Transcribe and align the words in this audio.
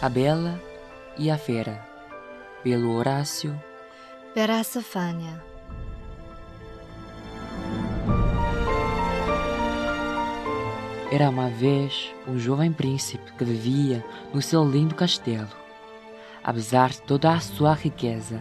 A 0.00 0.08
Bela 0.08 0.62
e 1.18 1.28
a 1.28 1.36
Fera, 1.36 1.84
pelo 2.62 2.94
Horácio 2.94 3.60
Peracefânia. 4.32 5.42
Era 11.10 11.28
uma 11.28 11.50
vez 11.50 12.14
um 12.28 12.38
jovem 12.38 12.72
príncipe 12.72 13.32
que 13.32 13.44
vivia 13.44 14.04
no 14.32 14.40
seu 14.40 14.64
lindo 14.64 14.94
castelo. 14.94 15.48
Apesar 16.44 16.90
de 16.90 17.02
toda 17.02 17.32
a 17.32 17.40
sua 17.40 17.74
riqueza, 17.74 18.40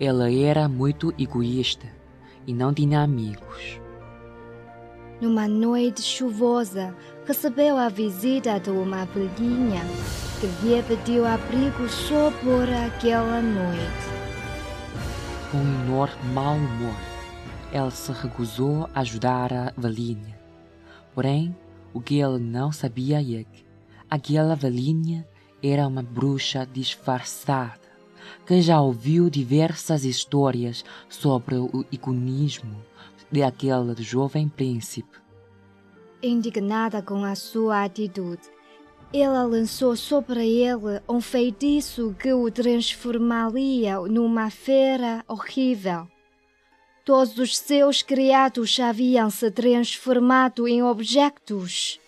ele 0.00 0.44
era 0.44 0.66
muito 0.66 1.12
egoísta 1.18 1.86
e 2.46 2.54
não 2.54 2.72
tinha 2.72 3.02
amigos. 3.02 3.78
Numa 5.20 5.46
noite 5.46 6.00
chuvosa, 6.00 6.96
recebeu 7.26 7.76
a 7.76 7.90
visita 7.90 8.58
de 8.58 8.70
uma 8.70 9.04
velhinha 9.04 9.82
que 10.40 10.46
lhe 10.46 10.82
pediu 10.84 11.26
abrigo 11.26 11.88
só 11.88 12.30
por 12.30 12.68
aquela 12.68 13.42
noite. 13.42 14.08
Com 15.50 15.58
um 15.58 15.84
enorme 15.84 16.32
mau 16.32 16.54
humor, 16.54 16.94
ele 17.72 17.90
se 17.90 18.12
recusou 18.12 18.88
a 18.94 19.00
ajudar 19.00 19.52
a 19.52 19.72
velhinha. 19.76 20.38
Porém, 21.14 21.56
o 21.92 22.00
que 22.00 22.20
ele 22.20 22.38
não 22.38 22.70
sabia 22.70 23.20
é 23.20 23.42
que 23.44 23.66
aquela 24.08 24.54
velhinha 24.54 25.26
era 25.60 25.86
uma 25.88 26.02
bruxa 26.02 26.64
disfarçada 26.72 27.88
que 28.46 28.62
já 28.62 28.80
ouviu 28.80 29.28
diversas 29.28 30.04
histórias 30.04 30.84
sobre 31.08 31.56
o 31.56 31.84
iconismo 31.90 32.80
de 33.30 33.42
aquele 33.42 33.94
jovem 34.02 34.48
príncipe. 34.48 35.18
Indignada 36.22 37.02
com 37.02 37.24
a 37.24 37.34
sua 37.34 37.84
atitude, 37.84 38.42
ela 39.12 39.42
lançou 39.44 39.96
sobre 39.96 40.46
ele 40.46 41.00
um 41.08 41.20
feitiço 41.20 42.14
que 42.18 42.32
o 42.32 42.50
transformaria 42.50 43.98
numa 44.00 44.50
fera 44.50 45.24
horrível. 45.26 46.06
Todos 47.04 47.38
os 47.38 47.56
seus 47.56 48.02
criados 48.02 48.78
haviam 48.78 49.30
se 49.30 49.50
transformado 49.50 50.68
em 50.68 50.82
objetos. 50.82 51.98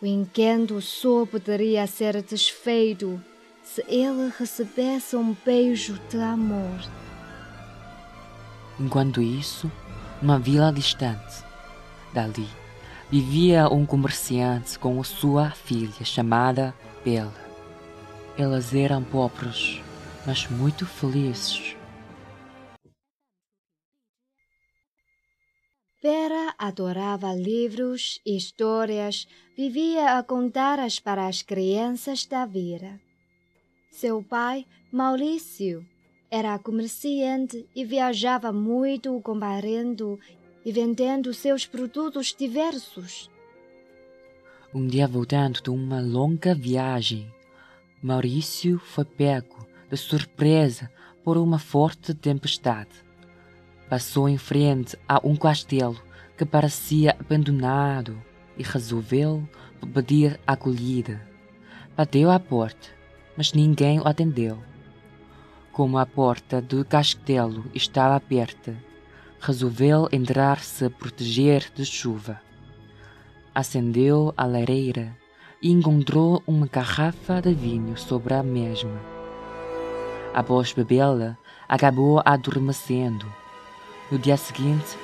O 0.00 0.06
encanto 0.06 0.80
só 0.80 1.26
poderia 1.26 1.86
ser 1.88 2.22
desfeito 2.22 3.20
se 3.64 3.84
ele 3.88 4.32
recebesse 4.38 5.16
um 5.16 5.36
beijo 5.44 5.98
de 6.08 6.18
amor. 6.18 6.80
Enquanto 8.78 9.20
isso, 9.20 9.70
numa 10.20 10.38
vila 10.38 10.72
distante 10.72 11.44
dali, 12.12 12.48
vivia 13.12 13.68
um 13.68 13.84
comerciante 13.84 14.78
com 14.78 15.04
sua 15.04 15.50
filha 15.50 16.02
chamada 16.02 16.74
Bela. 17.04 17.30
Elas 18.38 18.74
eram 18.74 19.04
pobres, 19.04 19.82
mas 20.26 20.48
muito 20.48 20.86
felizes. 20.86 21.76
Vera 26.02 26.54
adorava 26.56 27.34
livros 27.34 28.18
e 28.24 28.34
histórias, 28.34 29.28
vivia 29.54 30.16
a 30.16 30.22
contá-las 30.22 30.98
para 30.98 31.26
as 31.26 31.42
crianças 31.42 32.24
da 32.24 32.46
vila. 32.46 32.98
Seu 33.90 34.22
pai, 34.22 34.64
Maurício, 34.90 35.86
era 36.30 36.58
comerciante 36.58 37.68
e 37.76 37.84
viajava 37.84 38.50
muito 38.54 39.20
comparando 39.20 40.18
e 40.64 40.72
vendendo 40.72 41.32
seus 41.34 41.66
produtos 41.66 42.34
diversos. 42.36 43.30
Um 44.74 44.86
dia 44.86 45.06
voltando 45.06 45.60
de 45.60 45.70
uma 45.70 46.00
longa 46.00 46.54
viagem, 46.54 47.32
Maurício 48.02 48.78
foi 48.78 49.04
pego 49.04 49.66
de 49.90 49.96
surpresa 49.96 50.90
por 51.22 51.36
uma 51.36 51.58
forte 51.58 52.14
tempestade. 52.14 52.90
Passou 53.88 54.28
em 54.28 54.38
frente 54.38 54.96
a 55.06 55.20
um 55.22 55.36
castelo 55.36 56.00
que 56.36 56.44
parecia 56.44 57.14
abandonado 57.20 58.20
e 58.56 58.62
resolveu 58.62 59.46
pedir 59.86 60.40
acolhida. 60.46 61.20
Bateu 61.96 62.30
à 62.30 62.40
porta, 62.40 62.88
mas 63.36 63.52
ninguém 63.52 64.00
o 64.00 64.08
atendeu. 64.08 64.58
Como 65.72 65.98
a 65.98 66.06
porta 66.06 66.60
do 66.60 66.84
castelo 66.84 67.64
estava 67.74 68.16
aberta, 68.16 68.76
resolveu 69.42 70.08
entrar 70.10 70.60
se 70.60 70.88
proteger 70.88 71.70
de 71.74 71.84
chuva. 71.84 72.40
Acendeu 73.54 74.32
a 74.36 74.46
lareira 74.46 75.14
e 75.60 75.70
encontrou 75.70 76.42
uma 76.46 76.66
garrafa 76.66 77.42
de 77.42 77.52
vinho 77.52 77.96
sobre 77.98 78.32
a 78.32 78.42
mesma. 78.42 78.98
Após 80.32 80.72
bebê-la, 80.72 81.36
acabou 81.68 82.22
adormecendo 82.24 83.26
no 84.12 84.18
dia 84.18 84.36
seguinte, 84.36 84.98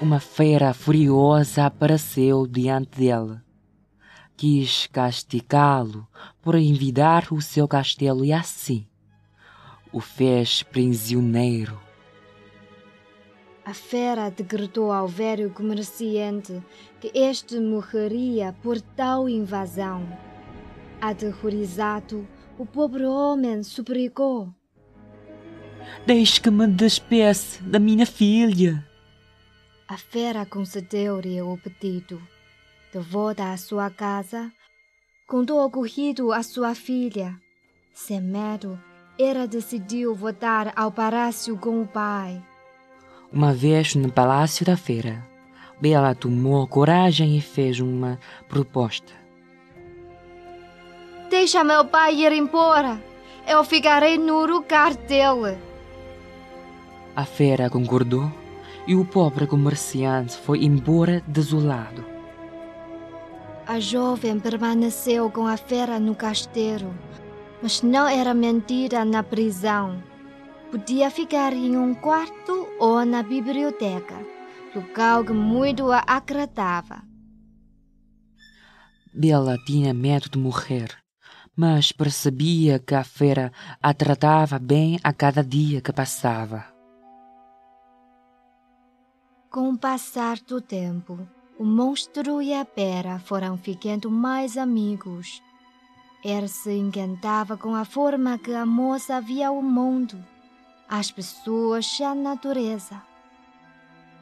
uma 0.00 0.18
fera 0.18 0.72
furiosa 0.72 1.66
apareceu 1.66 2.46
diante 2.46 2.98
dele. 2.98 3.38
Quis 4.34 4.86
castigá-lo 4.86 6.08
por 6.40 6.54
envidar 6.54 7.26
o 7.30 7.42
seu 7.42 7.68
castelo 7.68 8.24
e 8.24 8.32
assim 8.32 8.86
o 9.92 10.00
fez 10.00 10.62
prisioneiro. 10.62 11.85
A 13.66 13.74
fera 13.74 14.30
decretou 14.30 14.92
ao 14.92 15.08
velho 15.08 15.50
comerciante 15.50 16.62
que 17.00 17.10
este 17.12 17.58
morreria 17.58 18.54
por 18.62 18.80
tal 18.80 19.28
invasão. 19.28 20.06
Aterrorizado, 21.00 22.28
o 22.56 22.64
pobre 22.64 23.04
homem 23.04 23.64
suplicou. 23.64 24.54
Deixe 26.06 26.40
que 26.40 26.48
me 26.48 26.68
despeça 26.68 27.60
da 27.64 27.80
minha 27.80 28.06
filha. 28.06 28.88
A 29.88 29.96
fera 29.96 30.46
concedeu-lhe 30.46 31.42
o 31.42 31.58
pedido. 31.58 32.22
De 32.92 33.00
volta 33.00 33.52
à 33.52 33.56
sua 33.56 33.90
casa, 33.90 34.52
contou 35.26 35.58
o 35.58 35.66
ocorrido 35.66 36.32
à 36.32 36.44
sua 36.44 36.72
filha. 36.72 37.36
Sem 37.92 38.20
medo, 38.20 38.80
ela 39.18 39.44
decidiu 39.48 40.14
voltar 40.14 40.72
ao 40.76 40.92
palácio 40.92 41.58
com 41.58 41.82
o 41.82 41.86
pai. 41.86 42.40
Uma 43.32 43.52
vez 43.52 43.94
no 43.94 44.10
palácio 44.10 44.64
da 44.64 44.76
feira, 44.76 45.22
Bela 45.80 46.14
tomou 46.14 46.66
coragem 46.66 47.36
e 47.36 47.40
fez 47.40 47.80
uma 47.80 48.18
proposta. 48.48 49.12
Deixa 51.28 51.62
meu 51.64 51.84
pai 51.84 52.14
ir 52.14 52.32
embora. 52.32 53.02
Eu 53.46 53.62
ficarei 53.62 54.16
no 54.16 54.46
lugar 54.46 54.94
dele. 54.94 55.58
A 57.14 57.24
fera 57.24 57.68
concordou 57.68 58.30
e 58.86 58.94
o 58.94 59.04
pobre 59.04 59.46
comerciante 59.46 60.36
foi 60.36 60.64
embora 60.64 61.22
desolado. 61.26 62.04
A 63.66 63.80
jovem 63.80 64.38
permaneceu 64.38 65.30
com 65.30 65.46
a 65.46 65.56
fera 65.56 65.98
no 65.98 66.14
castelo, 66.14 66.94
mas 67.60 67.82
não 67.82 68.08
era 68.08 68.32
mentira 68.32 69.04
na 69.04 69.22
prisão. 69.22 70.00
Podia 70.70 71.10
ficar 71.10 71.52
em 71.52 71.76
um 71.76 71.94
quarto 71.94 72.68
ou 72.80 73.04
na 73.04 73.22
biblioteca, 73.22 74.16
local 74.74 75.24
que 75.24 75.32
muito 75.32 75.92
a 75.92 76.02
agradava. 76.06 77.02
Bela 79.14 79.56
tinha 79.64 79.94
medo 79.94 80.28
de 80.28 80.38
morrer, 80.38 80.90
mas 81.56 81.92
percebia 81.92 82.78
que 82.80 82.94
a 82.94 83.04
fera 83.04 83.52
a 83.80 83.94
tratava 83.94 84.58
bem 84.58 84.98
a 85.04 85.12
cada 85.12 85.42
dia 85.42 85.80
que 85.80 85.92
passava. 85.92 86.64
Com 89.48 89.70
o 89.70 89.78
passar 89.78 90.38
do 90.40 90.60
tempo, 90.60 91.26
o 91.58 91.64
monstro 91.64 92.42
e 92.42 92.52
a 92.52 92.64
pera 92.64 93.20
foram 93.20 93.56
ficando 93.56 94.10
mais 94.10 94.58
amigos. 94.58 95.40
Ele 96.24 96.48
se 96.48 96.72
encantava 96.72 97.56
com 97.56 97.74
a 97.74 97.84
forma 97.84 98.36
que 98.36 98.52
a 98.52 98.66
moça 98.66 99.20
via 99.20 99.50
o 99.50 99.62
mundo, 99.62 100.22
as 100.88 101.10
pessoas 101.10 101.98
e 101.98 102.04
a 102.04 102.14
natureza. 102.14 103.02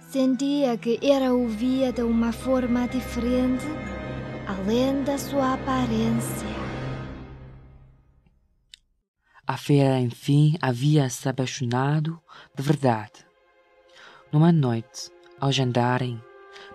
Sentia 0.00 0.76
que 0.76 0.98
ela 1.02 1.32
o 1.32 1.48
via 1.48 1.92
de 1.92 2.02
uma 2.02 2.32
forma 2.32 2.86
diferente, 2.88 3.64
além 4.46 5.02
da 5.04 5.16
sua 5.16 5.54
aparência. 5.54 6.48
A 9.46 9.56
fera, 9.56 9.98
enfim, 9.98 10.56
havia 10.60 11.08
se 11.08 11.28
apaixonado 11.28 12.20
de 12.54 12.62
verdade. 12.62 13.24
Numa 14.30 14.52
noite, 14.52 15.10
ao 15.40 15.50
jantarem, 15.50 16.22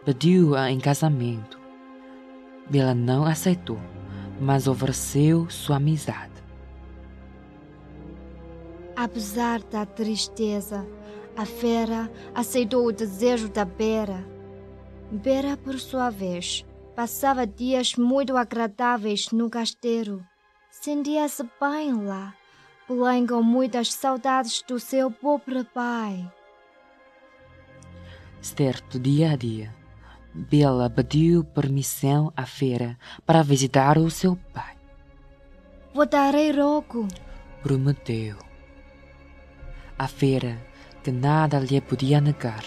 pediu-a 0.03 0.71
em 0.71 0.79
casamento. 0.79 1.59
Bela 2.69 2.95
não 2.95 3.25
aceitou, 3.25 3.79
mas 4.41 4.67
ofereceu 4.67 5.49
sua 5.49 5.77
amizade. 5.77 6.34
Apesar 9.05 9.61
da 9.61 9.85
tristeza, 9.85 10.83
a 11.37 11.45
fera 11.45 12.11
aceitou 12.33 12.87
o 12.87 12.91
desejo 12.91 13.49
da 13.49 13.63
Bera. 13.63 14.25
Bera, 15.11 15.55
por 15.55 15.79
sua 15.79 16.09
vez, 16.09 16.65
passava 16.95 17.45
dias 17.45 17.93
muito 17.93 18.35
agradáveis 18.35 19.29
no 19.29 19.47
castelo, 19.47 20.25
Sentia-se 20.71 21.43
bem 21.61 22.03
lá, 22.03 22.33
porém 22.87 23.27
com 23.27 23.43
muitas 23.43 23.93
saudades 23.93 24.63
do 24.67 24.79
seu 24.79 25.11
pobre 25.11 25.63
pai. 25.65 26.27
Certo 28.41 28.99
dia 28.99 29.33
a 29.33 29.35
dia, 29.35 29.71
Bela 30.33 30.89
pediu 30.89 31.43
permissão 31.43 32.33
à 32.35 32.47
feira 32.47 32.97
para 33.23 33.43
visitar 33.43 33.99
o 33.99 34.09
seu 34.09 34.35
pai. 34.51 34.75
Voltarei 35.93 36.51
logo, 36.51 37.07
prometeu. 37.61 38.44
A 39.97 40.07
feira, 40.09 40.61
que 41.03 41.11
nada 41.11 41.57
lhe 41.57 41.79
podia 41.79 42.19
negar, 42.19 42.63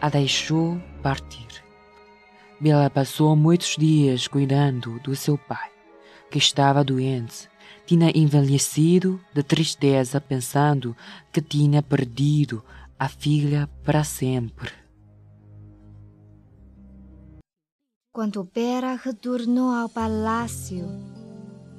a 0.00 0.10
deixou 0.10 0.78
partir. 1.02 1.48
Bela 2.60 2.90
passou 2.90 3.34
muitos 3.34 3.74
dias 3.78 4.28
cuidando 4.28 5.00
do 5.00 5.16
seu 5.16 5.38
pai, 5.38 5.70
que 6.30 6.36
estava 6.38 6.84
doente. 6.84 7.48
Tinha 7.86 8.12
envelhecido 8.14 9.18
de 9.34 9.42
tristeza 9.42 10.20
pensando 10.20 10.94
que 11.32 11.40
tinha 11.40 11.82
perdido 11.82 12.62
a 12.98 13.08
filha 13.08 13.68
para 13.82 14.04
sempre. 14.04 14.70
Quando 18.12 18.44
Pera 18.44 18.94
retornou 18.94 19.72
ao 19.72 19.88
palácio, 19.88 20.86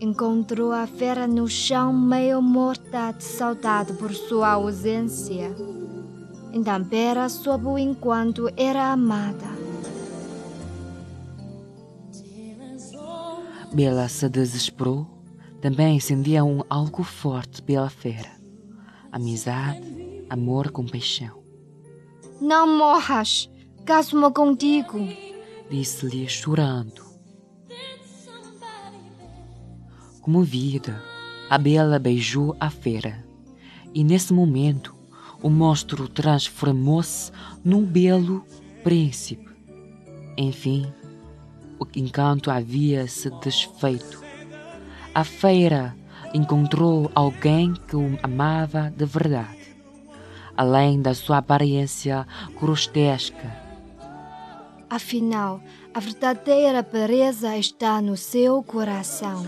encontrou 0.04 0.74
a 0.74 0.86
fera 0.86 1.26
no 1.26 1.48
chão 1.48 1.94
meio 1.94 2.42
morta 2.42 3.14
de 3.14 3.24
saudade 3.24 3.94
por 3.94 4.14
sua 4.14 4.52
ausência. 4.52 5.56
Então 6.52 6.84
Pera 6.84 7.30
soube 7.30 7.68
o 7.68 7.78
enquanto 7.78 8.50
era 8.58 8.92
amada. 8.92 9.48
Bela 13.74 14.10
se 14.10 14.28
desesperou. 14.28 15.08
Também 15.62 15.98
sentia 16.02 16.44
um 16.44 16.62
algo 16.70 17.04
forte 17.04 17.62
pela 17.62 17.90
fera. 17.90 18.30
Amizade, 19.10 20.26
amor, 20.30 20.70
compaixão. 20.72 21.42
Não 22.42 22.78
morras! 22.78 23.50
Caso-me 23.86 24.30
contigo! 24.32 25.00
Disse-lhe 25.70 26.28
chorando. 26.28 27.13
Comovida, 30.24 31.04
a 31.50 31.58
Bela 31.58 32.00
beijou 32.00 32.56
a 32.58 32.70
fera. 32.70 33.22
E 33.94 34.06
nesse 34.06 34.32
momento, 34.32 34.96
o 35.42 35.50
monstro 35.50 36.08
transformou-se 36.08 37.30
num 37.62 37.84
belo 37.84 38.42
príncipe. 38.86 39.50
Enfim, 40.38 40.86
o 41.78 41.86
encanto 41.94 42.50
havia 42.50 43.06
se 43.06 43.30
desfeito. 43.42 44.24
A 45.14 45.26
feira 45.26 45.94
encontrou 46.34 47.12
alguém 47.14 47.74
que 47.74 47.98
o 47.98 48.18
amava 48.24 48.94
de 48.96 49.04
verdade, 49.04 49.76
além 50.56 51.02
da 51.02 51.14
sua 51.14 51.40
aparência 51.40 52.26
grotesca. 52.58 53.62
Afinal, 54.90 55.62
a 55.94 56.00
verdadeira 56.00 56.82
beleza 56.82 57.58
está 57.58 58.02
no 58.02 58.16
seu 58.16 58.64
coração. 58.64 59.46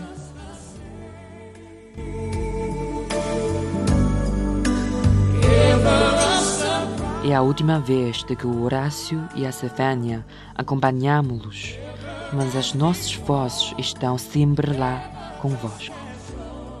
É 7.28 7.34
a 7.34 7.42
última 7.42 7.80
vez 7.80 8.22
de 8.22 8.36
que 8.36 8.46
o 8.46 8.62
Horácio 8.62 9.28
e 9.34 9.44
a 9.44 9.50
Cefânia 9.50 10.24
acompanhamos-los, 10.54 11.76
mas 12.32 12.54
as 12.54 12.72
nossas 12.72 13.16
vozes 13.16 13.74
estão 13.78 14.16
sempre 14.16 14.72
lá 14.72 15.00
convosco. 15.42 15.92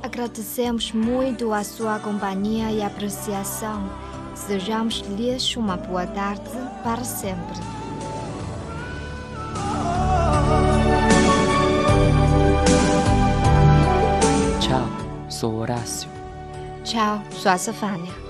Agradecemos 0.04 0.92
muito 0.92 1.52
a 1.52 1.64
sua 1.64 1.98
companhia 1.98 2.70
e 2.70 2.80
apreciação. 2.80 3.90
Desejamos-lhes 4.34 5.56
uma 5.56 5.76
boa 5.76 6.06
tarde 6.06 6.48
para 6.84 7.02
sempre. 7.02 7.58
Tchau, 14.60 14.86
sou 15.28 15.56
Horácio. 15.56 16.08
Tchau, 16.84 17.20
sou 17.32 17.50
a 17.50 17.58
Cefânia. 17.58 18.25